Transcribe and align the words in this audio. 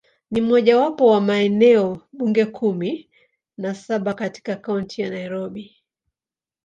Ni 0.31 0.41
mojawapo 0.41 1.07
wa 1.07 1.21
maeneo 1.21 2.01
bunge 2.13 2.45
kumi 2.45 3.09
na 3.57 3.73
saba 3.75 4.13
katika 4.13 4.55
Kaunti 4.55 5.01
ya 5.01 5.09
Nairobi. 5.09 5.75